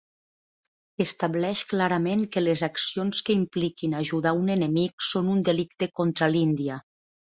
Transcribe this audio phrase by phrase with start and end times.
[1.03, 6.81] Estableix clarament que les accions que impliquin ajudar un enemic són un delicte contra l'Índia.